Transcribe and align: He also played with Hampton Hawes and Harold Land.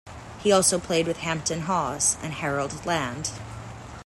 He 0.41 0.51
also 0.51 0.79
played 0.79 1.05
with 1.05 1.17
Hampton 1.17 1.61
Hawes 1.67 2.17
and 2.23 2.33
Harold 2.33 2.87
Land. 2.87 3.29